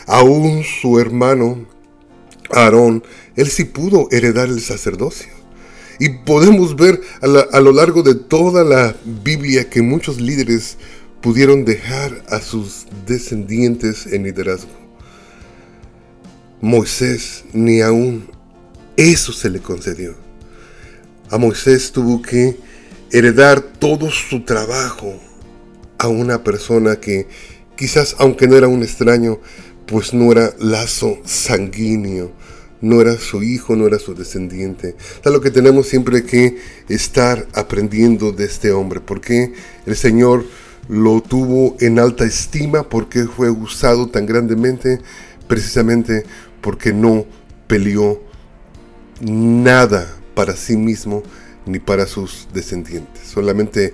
Aún 0.06 0.64
su 0.64 1.00
hermano 1.00 1.68
Aarón, 2.52 3.04
él 3.36 3.48
sí 3.48 3.66
pudo 3.66 4.08
heredar 4.12 4.48
el 4.48 4.62
sacerdocio. 4.62 5.36
Y 6.00 6.10
podemos 6.10 6.76
ver 6.76 7.02
a, 7.22 7.58
a 7.58 7.60
lo 7.60 7.72
largo 7.72 8.04
de 8.04 8.16
toda 8.16 8.64
la 8.64 8.96
Biblia 9.04 9.70
que 9.70 9.82
muchos 9.82 10.22
líderes 10.22 10.78
pudieron 11.22 11.66
dejar 11.66 12.24
a 12.30 12.40
sus 12.40 12.86
descendientes 13.06 14.06
en 14.06 14.24
liderazgo. 14.24 14.87
Moisés 16.62 17.46
ni 17.54 17.82
aún 17.82 18.30
eso 18.96 19.32
se 19.32 19.50
le 19.50 19.60
concedió. 19.60 20.16
A 21.30 21.38
Moisés 21.38 21.92
tuvo 21.92 22.22
que 22.22 22.58
heredar 23.12 23.62
todo 23.62 24.10
su 24.10 24.44
trabajo 24.44 25.20
a 25.98 26.08
una 26.08 26.44
persona 26.44 26.98
que 26.98 27.28
quizás 27.76 28.16
aunque 28.18 28.48
no 28.48 28.56
era 28.56 28.68
un 28.68 28.84
extraño, 28.84 29.40
pues 29.86 30.14
no 30.14 30.32
era 30.32 30.54
lazo 30.60 31.20
sanguíneo, 31.24 32.32
no 32.82 33.02
era 33.02 33.18
su 33.18 33.44
hijo, 33.44 33.76
no 33.76 33.88
era 33.88 34.00
su 34.00 34.14
descendiente. 34.14 34.96
Es 35.24 35.32
lo 35.32 35.42
que 35.42 35.52
tenemos 35.52 35.88
siempre 35.88 36.24
que 36.24 36.58
estar 36.90 37.48
aprendiendo 37.54 38.32
de 38.32 38.46
este 38.46 38.72
hombre, 38.72 39.00
porque 39.00 39.54
el 39.86 39.96
Señor 39.96 40.46
lo 40.90 41.22
tuvo 41.22 41.76
en 41.80 42.00
alta 42.00 42.26
estima, 42.26 42.90
porque 42.90 43.26
fue 43.26 43.50
usado 43.50 44.08
tan 44.08 44.26
grandemente, 44.26 45.00
precisamente 45.48 46.24
porque 46.68 46.92
no 46.92 47.26
peleó 47.66 48.22
nada 49.22 50.14
para 50.36 50.54
sí 50.54 50.76
mismo 50.76 51.24
ni 51.66 51.80
para 51.80 52.06
sus 52.08 52.50
descendientes. 52.54 53.26
Solamente 53.26 53.94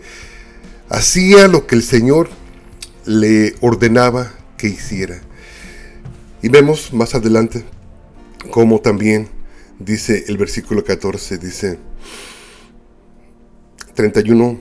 hacía 0.89 1.48
lo 1.48 1.68
que 1.68 1.75
el 1.75 1.84
Señor 1.84 2.32
le 3.06 3.53
ordenaba 3.62 4.34
que 4.58 4.70
hiciera. 4.70 5.22
Y 6.42 6.50
vemos 6.50 6.92
más 6.94 7.13
adelante 7.13 7.63
como 8.50 8.82
también 8.82 9.30
dice 9.77 10.24
el 10.27 10.39
versículo 10.39 10.84
14, 10.84 11.38
dice 11.38 11.77
31 13.94 14.60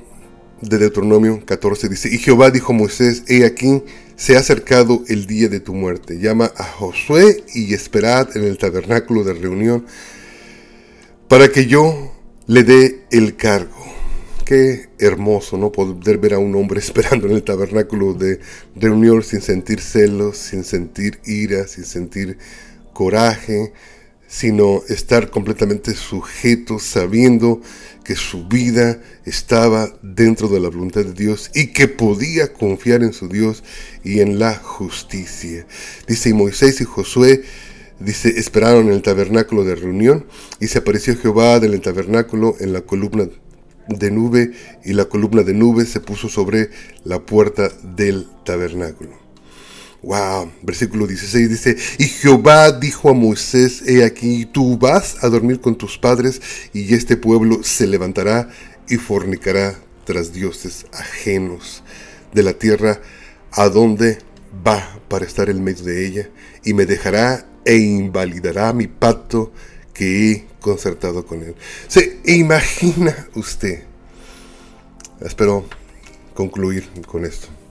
de 0.62 0.78
Deuteronomio 0.78 1.44
14, 1.44 1.88
dice, 1.88 2.08
y 2.08 2.18
Jehová 2.18 2.50
dijo 2.50 2.72
a 2.72 2.76
Moisés, 2.76 3.24
he 3.26 3.44
aquí, 3.44 3.82
se 4.16 4.36
ha 4.36 4.40
acercado 4.40 5.02
el 5.08 5.26
día 5.26 5.48
de 5.48 5.60
tu 5.60 5.74
muerte, 5.74 6.18
llama 6.18 6.52
a 6.56 6.64
Josué 6.64 7.44
y 7.54 7.74
esperad 7.74 8.36
en 8.36 8.44
el 8.44 8.58
tabernáculo 8.58 9.24
de 9.24 9.34
reunión 9.34 9.84
para 11.28 11.48
que 11.48 11.66
yo 11.66 12.12
le 12.46 12.62
dé 12.62 13.04
el 13.10 13.36
cargo. 13.36 13.74
Qué 14.44 14.90
hermoso, 14.98 15.56
¿no? 15.56 15.72
Poder 15.72 16.18
ver 16.18 16.34
a 16.34 16.38
un 16.38 16.54
hombre 16.54 16.78
esperando 16.80 17.26
en 17.26 17.32
el 17.32 17.42
tabernáculo 17.42 18.14
de 18.14 18.38
reunión 18.76 19.22
sin 19.22 19.40
sentir 19.40 19.80
celos, 19.80 20.36
sin 20.36 20.62
sentir 20.62 21.20
ira, 21.24 21.66
sin 21.66 21.84
sentir 21.84 22.38
coraje, 22.92 23.72
sino 24.32 24.82
estar 24.88 25.28
completamente 25.28 25.92
sujeto, 25.92 26.78
sabiendo 26.78 27.60
que 28.02 28.16
su 28.16 28.48
vida 28.48 28.98
estaba 29.26 29.92
dentro 30.00 30.48
de 30.48 30.58
la 30.58 30.70
voluntad 30.70 31.04
de 31.04 31.12
Dios 31.12 31.50
y 31.54 31.66
que 31.74 31.86
podía 31.86 32.54
confiar 32.54 33.02
en 33.02 33.12
su 33.12 33.28
Dios 33.28 33.62
y 34.02 34.20
en 34.20 34.38
la 34.38 34.54
justicia. 34.54 35.66
Dice, 36.08 36.32
Moisés 36.32 36.80
y 36.80 36.84
Josué, 36.84 37.42
dice, 38.00 38.30
esperaron 38.38 38.86
en 38.86 38.94
el 38.94 39.02
tabernáculo 39.02 39.64
de 39.64 39.74
reunión 39.74 40.24
y 40.60 40.68
se 40.68 40.78
apareció 40.78 41.14
Jehová 41.14 41.60
del 41.60 41.78
tabernáculo 41.82 42.56
en 42.58 42.72
la 42.72 42.80
columna 42.80 43.28
de 43.86 44.10
nube 44.10 44.52
y 44.82 44.94
la 44.94 45.04
columna 45.04 45.42
de 45.42 45.52
nube 45.52 45.84
se 45.84 46.00
puso 46.00 46.30
sobre 46.30 46.70
la 47.04 47.20
puerta 47.20 47.70
del 47.82 48.28
tabernáculo. 48.46 49.21
Wow, 50.02 50.50
versículo 50.62 51.06
16 51.06 51.48
dice, 51.48 51.76
y 51.98 52.04
Jehová 52.06 52.72
dijo 52.72 53.08
a 53.08 53.12
Moisés, 53.12 53.84
he 53.86 54.04
aquí, 54.04 54.46
tú 54.46 54.76
vas 54.76 55.22
a 55.22 55.28
dormir 55.28 55.60
con 55.60 55.76
tus 55.76 55.96
padres 55.96 56.42
y 56.72 56.92
este 56.92 57.16
pueblo 57.16 57.62
se 57.62 57.86
levantará 57.86 58.48
y 58.88 58.96
fornicará 58.96 59.78
tras 60.04 60.32
dioses 60.32 60.86
ajenos 60.92 61.84
de 62.34 62.42
la 62.42 62.54
tierra 62.54 63.00
a 63.52 63.68
donde 63.68 64.18
va 64.66 64.98
para 65.06 65.24
estar 65.24 65.48
en 65.48 65.62
medio 65.62 65.84
de 65.84 66.04
ella 66.04 66.30
y 66.64 66.74
me 66.74 66.84
dejará 66.84 67.46
e 67.64 67.76
invalidará 67.76 68.72
mi 68.72 68.88
pacto 68.88 69.52
que 69.94 70.32
he 70.32 70.46
concertado 70.60 71.24
con 71.24 71.42
él. 71.42 71.54
¿Se 71.86 72.20
imagina 72.24 73.28
usted? 73.34 73.84
Espero 75.20 75.64
concluir 76.34 76.88
con 77.06 77.24
esto. 77.24 77.61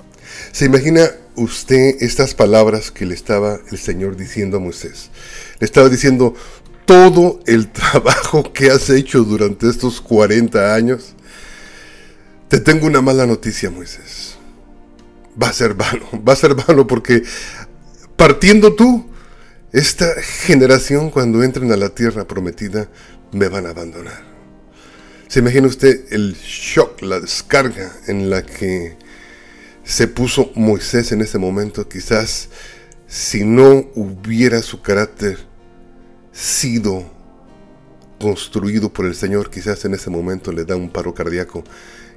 ¿Se 0.52 0.66
imagina 0.66 1.12
usted 1.36 1.96
estas 2.02 2.34
palabras 2.36 2.92
que 2.92 3.06
le 3.06 3.16
estaba 3.16 3.60
el 3.72 3.78
Señor 3.78 4.18
diciendo 4.18 4.58
a 4.58 4.60
Moisés? 4.60 5.10
Le 5.60 5.66
estaba 5.66 5.90
diciendo, 5.90 6.36
todo 6.86 7.40
el 7.46 7.72
trabajo 7.72 8.52
que 8.52 8.70
has 8.70 8.90
hecho 8.90 9.24
durante 9.24 9.70
estos 9.70 10.02
40 10.02 10.74
años, 10.74 11.14
te 12.50 12.60
tengo 12.60 12.86
una 12.86 13.02
mala 13.02 13.26
noticia, 13.26 13.70
Moisés. 13.70 14.36
Va 15.42 15.48
a 15.48 15.54
ser 15.54 15.74
vano, 15.74 16.06
va 16.28 16.34
a 16.34 16.36
ser 16.36 16.56
vano 16.56 16.86
porque 16.86 17.24
partiendo 18.18 18.76
tú, 18.76 19.10
esta 19.72 20.14
generación 20.22 21.10
cuando 21.10 21.44
entren 21.44 21.72
a 21.72 21.78
la 21.78 21.90
tierra 21.90 22.28
prometida 22.28 22.90
me 23.32 23.48
van 23.48 23.66
a 23.66 23.70
abandonar. 23.70 24.22
¿Se 25.30 25.40
imagina 25.40 25.68
usted 25.68 26.12
el 26.12 26.36
shock, 26.36 27.02
la 27.02 27.22
descarga 27.22 27.94
en 28.08 28.30
la 28.30 28.44
que 28.44 28.98
se 29.92 30.08
puso 30.08 30.52
Moisés 30.56 31.12
en 31.12 31.20
ese 31.20 31.38
momento, 31.38 31.90
quizás 31.90 32.48
si 33.08 33.44
no 33.44 33.90
hubiera 33.94 34.62
su 34.62 34.82
carácter 34.82 35.38
sido 36.32 37.04
construido 38.18 38.94
por 38.94 39.06
el 39.06 39.16
Señor, 39.16 39.50
quizás 39.50 39.84
en 39.84 39.94
ese 39.94 40.10
momento 40.10 40.54
le 40.54 40.64
da 40.64 40.78
un 40.78 40.90
paro 40.90 41.14
cardíaco 41.14 41.66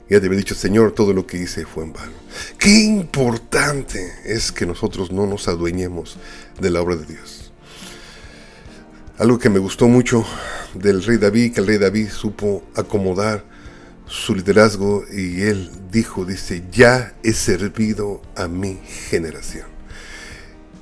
y 0.08 0.14
ha 0.14 0.20
de 0.20 0.26
haber 0.28 0.38
dicho, 0.38 0.54
Señor, 0.54 0.92
todo 0.92 1.12
lo 1.12 1.26
que 1.26 1.36
hice 1.36 1.66
fue 1.66 1.82
en 1.82 1.92
vano. 1.92 2.12
Qué 2.58 2.70
importante 2.70 4.12
es 4.24 4.52
que 4.52 4.66
nosotros 4.66 5.10
no 5.10 5.26
nos 5.26 5.48
adueñemos 5.48 6.16
de 6.60 6.70
la 6.70 6.80
obra 6.80 6.94
de 6.94 7.06
Dios. 7.06 7.52
Algo 9.18 9.40
que 9.40 9.50
me 9.50 9.58
gustó 9.58 9.88
mucho 9.88 10.24
del 10.74 11.02
rey 11.02 11.16
David, 11.16 11.54
que 11.54 11.60
el 11.60 11.66
rey 11.66 11.78
David 11.78 12.10
supo 12.10 12.62
acomodar 12.76 13.44
su 14.06 14.34
liderazgo 14.34 15.04
y 15.12 15.42
él 15.42 15.70
dijo, 15.90 16.24
dice, 16.24 16.64
ya 16.70 17.14
he 17.22 17.32
servido 17.32 18.22
a 18.36 18.48
mi 18.48 18.78
generación. 19.10 19.66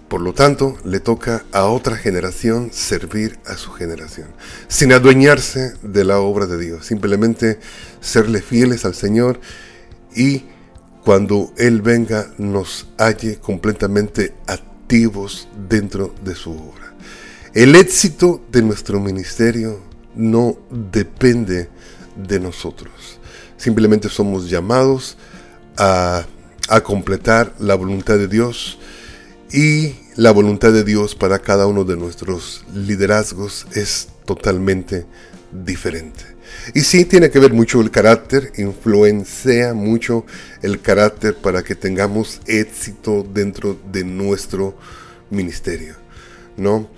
Por 0.08 0.20
lo 0.20 0.34
tanto, 0.34 0.76
le 0.84 1.00
toca 1.00 1.44
a 1.52 1.64
otra 1.64 1.96
generación 1.96 2.70
servir 2.70 3.38
a 3.46 3.56
su 3.56 3.70
generación, 3.72 4.28
sin 4.68 4.92
adueñarse 4.92 5.72
de 5.82 6.04
la 6.04 6.18
obra 6.18 6.46
de 6.46 6.58
Dios, 6.58 6.84
simplemente 6.84 7.58
serle 8.02 8.42
fieles 8.42 8.84
al 8.84 8.94
Señor 8.94 9.40
y 10.14 10.44
cuando 11.02 11.52
Él 11.56 11.80
venga 11.80 12.30
nos 12.36 12.88
halle 12.98 13.38
completamente 13.38 14.34
activos 14.46 15.48
dentro 15.68 16.14
de 16.22 16.34
su 16.34 16.52
obra. 16.52 16.94
El 17.54 17.74
éxito 17.74 18.42
de 18.52 18.62
nuestro 18.62 19.00
ministerio 19.00 19.80
no 20.14 20.58
depende 20.70 21.70
de 22.16 22.38
nosotros. 22.40 22.92
Simplemente 23.62 24.08
somos 24.08 24.50
llamados 24.50 25.16
a, 25.76 26.26
completar 26.82 27.54
la 27.60 27.76
voluntad 27.76 28.18
de 28.18 28.26
Dios 28.26 28.80
y 29.52 29.94
la 30.16 30.32
voluntad 30.32 30.72
de 30.72 30.82
Dios 30.82 31.14
para 31.14 31.38
cada 31.38 31.68
uno 31.68 31.84
de 31.84 31.96
nuestros 31.96 32.64
liderazgos 32.74 33.68
es 33.72 34.08
totalmente 34.24 35.06
diferente. 35.52 36.24
Y 36.74 36.80
sí 36.80 37.04
tiene 37.04 37.30
que 37.30 37.38
ver 37.38 37.52
mucho 37.52 37.80
el 37.80 37.92
carácter, 37.92 38.50
influencia 38.56 39.74
mucho 39.74 40.26
el 40.62 40.80
carácter 40.80 41.36
para 41.36 41.62
que 41.62 41.76
tengamos 41.76 42.40
éxito 42.46 43.24
dentro 43.32 43.78
de 43.92 44.02
nuestro 44.02 44.76
ministerio, 45.30 45.94
¿no? 46.56 46.88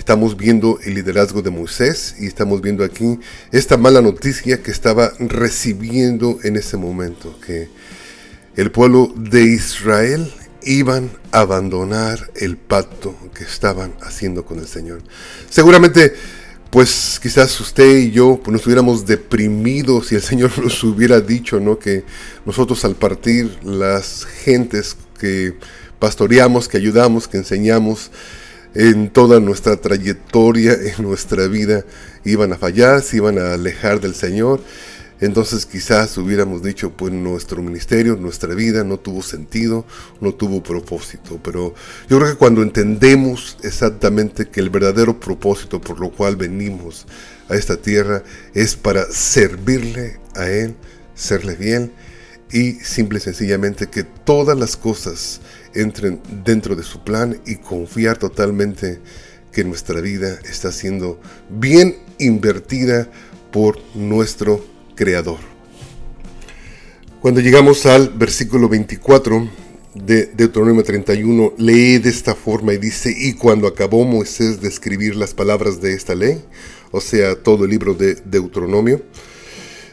Estamos 0.00 0.38
viendo 0.38 0.78
el 0.82 0.94
liderazgo 0.94 1.42
de 1.42 1.50
Moisés 1.50 2.14
y 2.18 2.26
estamos 2.26 2.62
viendo 2.62 2.84
aquí 2.84 3.20
esta 3.52 3.76
mala 3.76 4.00
noticia 4.00 4.62
que 4.62 4.70
estaba 4.70 5.12
recibiendo 5.18 6.38
en 6.42 6.56
ese 6.56 6.78
momento, 6.78 7.38
que 7.44 7.68
el 8.56 8.70
pueblo 8.70 9.12
de 9.14 9.42
Israel 9.42 10.32
iban 10.62 11.10
a 11.32 11.40
abandonar 11.40 12.30
el 12.34 12.56
pacto 12.56 13.14
que 13.34 13.44
estaban 13.44 13.92
haciendo 14.00 14.46
con 14.46 14.58
el 14.58 14.66
Señor. 14.66 15.02
Seguramente, 15.50 16.14
pues 16.70 17.20
quizás 17.22 17.60
usted 17.60 17.98
y 17.98 18.10
yo 18.10 18.40
pues, 18.42 18.54
nos 18.54 18.64
hubiéramos 18.66 19.04
deprimido 19.04 20.02
si 20.02 20.14
el 20.14 20.22
Señor 20.22 20.50
nos 20.64 20.82
hubiera 20.82 21.20
dicho, 21.20 21.60
¿no? 21.60 21.78
Que 21.78 22.04
nosotros 22.46 22.86
al 22.86 22.94
partir 22.94 23.54
las 23.62 24.24
gentes 24.24 24.96
que 25.20 25.58
pastoreamos, 25.98 26.68
que 26.68 26.78
ayudamos, 26.78 27.28
que 27.28 27.36
enseñamos, 27.36 28.10
en 28.74 29.10
toda 29.10 29.40
nuestra 29.40 29.76
trayectoria, 29.76 30.72
en 30.74 31.02
nuestra 31.02 31.46
vida, 31.46 31.84
iban 32.24 32.52
a 32.52 32.58
fallar, 32.58 33.02
se 33.02 33.16
iban 33.16 33.38
a 33.38 33.54
alejar 33.54 34.00
del 34.00 34.14
Señor. 34.14 34.60
Entonces 35.20 35.66
quizás 35.66 36.16
hubiéramos 36.16 36.62
dicho, 36.62 36.92
pues 36.92 37.12
nuestro 37.12 37.62
ministerio, 37.62 38.16
nuestra 38.16 38.54
vida 38.54 38.84
no 38.84 38.98
tuvo 38.98 39.22
sentido, 39.22 39.84
no 40.20 40.32
tuvo 40.32 40.62
propósito. 40.62 41.38
Pero 41.42 41.74
yo 42.08 42.18
creo 42.18 42.30
que 42.30 42.38
cuando 42.38 42.62
entendemos 42.62 43.58
exactamente 43.62 44.48
que 44.48 44.60
el 44.60 44.70
verdadero 44.70 45.20
propósito 45.20 45.80
por 45.80 46.00
lo 46.00 46.10
cual 46.10 46.36
venimos 46.36 47.06
a 47.50 47.54
esta 47.54 47.76
tierra 47.76 48.22
es 48.54 48.76
para 48.76 49.04
servirle 49.10 50.18
a 50.34 50.48
Él, 50.48 50.74
serle 51.14 51.54
bien 51.54 51.92
y 52.50 52.72
simple 52.74 53.18
y 53.18 53.22
sencillamente 53.22 53.88
que 53.88 54.04
todas 54.04 54.58
las 54.58 54.76
cosas 54.76 55.40
entren 55.74 56.20
dentro 56.44 56.76
de 56.76 56.82
su 56.82 57.02
plan 57.02 57.40
y 57.46 57.56
confiar 57.56 58.18
totalmente 58.18 59.00
que 59.52 59.64
nuestra 59.64 60.00
vida 60.00 60.38
está 60.48 60.72
siendo 60.72 61.20
bien 61.48 61.96
invertida 62.18 63.08
por 63.50 63.78
nuestro 63.94 64.64
Creador. 64.94 65.38
Cuando 67.20 67.40
llegamos 67.40 67.86
al 67.86 68.10
versículo 68.10 68.68
24, 68.68 69.48
de 69.94 70.26
Deuteronomio 70.26 70.84
31 70.84 71.54
lee 71.58 71.98
de 71.98 72.10
esta 72.10 72.34
forma 72.34 72.72
y 72.72 72.78
dice, 72.78 73.12
y 73.16 73.34
cuando 73.34 73.66
acabó 73.66 74.04
Moisés 74.04 74.60
de 74.60 74.68
escribir 74.68 75.16
las 75.16 75.34
palabras 75.34 75.80
de 75.80 75.94
esta 75.94 76.14
ley, 76.14 76.42
o 76.92 77.00
sea, 77.00 77.36
todo 77.36 77.64
el 77.64 77.70
libro 77.70 77.94
de 77.94 78.14
Deuteronomio, 78.14 79.02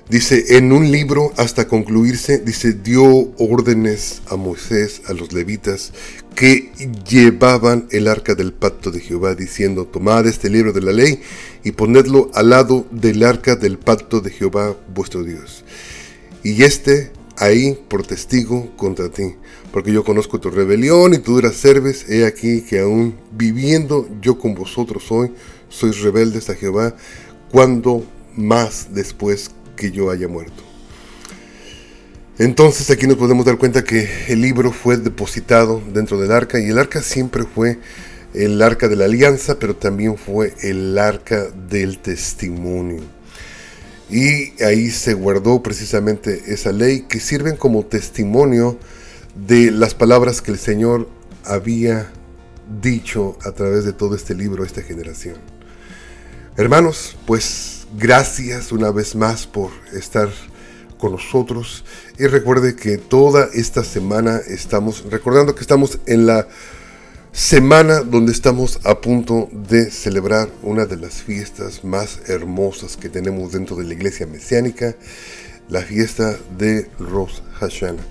Dice, 0.09 0.57
en 0.57 0.71
un 0.71 0.89
libro 0.89 1.33
hasta 1.35 1.67
concluirse, 1.67 2.37
dice, 2.37 2.71
dio 2.71 3.03
órdenes 3.37 4.21
a 4.27 4.37
Moisés, 4.37 5.01
a 5.07 5.13
los 5.13 5.33
levitas, 5.33 5.91
que 6.33 6.71
llevaban 7.09 7.87
el 7.91 8.07
arca 8.07 8.33
del 8.33 8.53
pacto 8.53 8.89
de 8.89 9.01
Jehová, 9.01 9.35
diciendo, 9.35 9.85
tomad 9.85 10.25
este 10.25 10.49
libro 10.49 10.71
de 10.71 10.81
la 10.81 10.93
ley 10.93 11.19
y 11.65 11.73
ponedlo 11.73 12.31
al 12.33 12.51
lado 12.51 12.87
del 12.89 13.21
arca 13.23 13.57
del 13.57 13.79
pacto 13.79 14.21
de 14.21 14.31
Jehová 14.31 14.77
vuestro 14.95 15.25
Dios. 15.25 15.65
Y 16.41 16.63
este 16.63 17.11
ahí 17.35 17.77
por 17.89 18.07
testigo 18.07 18.75
contra 18.77 19.09
ti, 19.09 19.35
porque 19.73 19.91
yo 19.91 20.05
conozco 20.05 20.39
tu 20.39 20.49
rebelión 20.49 21.13
y 21.13 21.17
tu 21.17 21.33
duras 21.33 21.57
cerves, 21.57 22.09
he 22.09 22.25
aquí 22.25 22.61
que 22.61 22.79
aún 22.79 23.15
viviendo 23.31 24.07
yo 24.21 24.39
con 24.39 24.55
vosotros 24.55 25.11
hoy, 25.11 25.33
sois 25.67 25.99
rebeldes 25.99 26.49
a 26.49 26.55
Jehová, 26.55 26.95
cuando 27.51 28.05
más 28.37 28.93
después 28.93 29.51
que 29.77 29.91
yo 29.91 30.11
haya 30.11 30.27
muerto. 30.27 30.63
Entonces 32.37 32.91
aquí 32.91 33.07
nos 33.07 33.17
podemos 33.17 33.45
dar 33.45 33.57
cuenta 33.57 33.85
que 33.85 34.09
el 34.27 34.41
libro 34.41 34.73
fue 34.73 34.97
depositado 34.97 35.81
dentro 35.93 36.19
del 36.19 36.31
arca 36.31 36.59
y 36.59 36.65
el 36.65 36.77
arca 36.77 37.01
siempre 37.01 37.45
fue 37.45 37.79
el 38.33 38.61
arca 38.61 38.87
de 38.87 38.95
la 38.95 39.05
alianza, 39.05 39.57
pero 39.57 39.75
también 39.75 40.17
fue 40.17 40.53
el 40.61 40.97
arca 40.97 41.47
del 41.69 41.97
testimonio. 41.99 43.01
Y 44.09 44.61
ahí 44.63 44.89
se 44.89 45.13
guardó 45.13 45.63
precisamente 45.63 46.43
esa 46.47 46.71
ley 46.71 47.05
que 47.09 47.19
sirven 47.19 47.57
como 47.57 47.85
testimonio 47.85 48.77
de 49.47 49.71
las 49.71 49.93
palabras 49.93 50.41
que 50.41 50.51
el 50.51 50.59
Señor 50.59 51.09
había 51.43 52.11
dicho 52.81 53.37
a 53.43 53.51
través 53.51 53.85
de 53.85 53.93
todo 53.93 54.15
este 54.15 54.35
libro 54.35 54.63
a 54.63 54.65
esta 54.65 54.81
generación. 54.81 55.35
Hermanos, 56.55 57.17
pues 57.25 57.76
Gracias 57.95 58.73
una 58.73 58.91
vez 58.91 59.15
más 59.15 59.47
por 59.47 59.71
estar 59.93 60.29
con 60.99 61.13
nosotros 61.13 61.85
y 62.19 62.27
recuerde 62.27 62.75
que 62.75 62.97
toda 62.97 63.47
esta 63.53 63.81
semana 63.85 64.41
estamos 64.45 65.05
recordando 65.09 65.55
que 65.55 65.61
estamos 65.61 65.97
en 66.05 66.25
la 66.25 66.49
semana 67.31 68.01
donde 68.01 68.33
estamos 68.33 68.81
a 68.83 68.99
punto 68.99 69.47
de 69.53 69.89
celebrar 69.89 70.49
una 70.63 70.85
de 70.85 70.97
las 70.97 71.21
fiestas 71.21 71.85
más 71.85 72.19
hermosas 72.27 72.97
que 72.97 73.07
tenemos 73.07 73.53
dentro 73.53 73.77
de 73.77 73.85
la 73.85 73.93
iglesia 73.93 74.27
mesiánica, 74.27 74.93
la 75.69 75.81
fiesta 75.81 76.37
de 76.57 76.89
Rosh 76.99 77.39
Hashanah. 77.53 78.03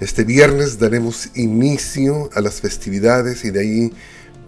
Este 0.00 0.24
viernes 0.24 0.80
daremos 0.80 1.28
inicio 1.36 2.28
a 2.34 2.40
las 2.40 2.60
festividades 2.60 3.44
y 3.44 3.52
de 3.52 3.60
ahí 3.60 3.92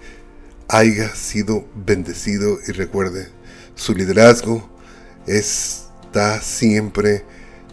haya 0.68 1.14
sido 1.14 1.64
bendecido 1.74 2.58
y 2.66 2.72
recuerde, 2.72 3.28
su 3.74 3.94
liderazgo 3.94 4.68
está 5.26 6.40
siempre 6.42 7.24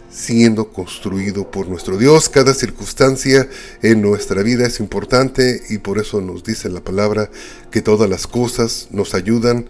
siendo 0.10 0.71
construido 0.71 1.51
por 1.51 1.67
nuestro 1.67 1.97
Dios. 1.97 2.29
Cada 2.29 2.53
circunstancia 2.53 3.49
en 3.81 4.01
nuestra 4.01 4.41
vida 4.43 4.65
es 4.65 4.79
importante 4.79 5.62
y 5.69 5.79
por 5.79 5.99
eso 5.99 6.21
nos 6.21 6.43
dice 6.43 6.69
la 6.69 6.81
palabra 6.81 7.29
que 7.69 7.81
todas 7.81 8.10
las 8.10 8.27
cosas 8.27 8.88
nos 8.91 9.13
ayudan 9.13 9.67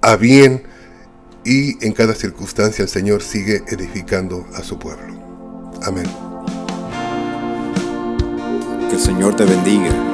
a 0.00 0.16
bien 0.16 0.62
y 1.44 1.84
en 1.84 1.92
cada 1.92 2.14
circunstancia 2.14 2.82
el 2.82 2.88
Señor 2.88 3.22
sigue 3.22 3.62
edificando 3.68 4.46
a 4.54 4.62
su 4.62 4.78
pueblo. 4.78 5.14
Amén. 5.82 6.06
Que 8.88 8.96
el 8.96 9.02
Señor 9.02 9.36
te 9.36 9.44
bendiga 9.44 10.13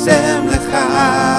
קוסם 0.00 0.46
לך. 0.48 1.29